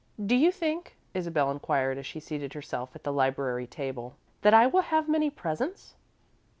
[0.25, 4.65] "Do you think," Isabel inquired as she seated herself at the library table, "that I
[4.65, 5.93] will have many presents?"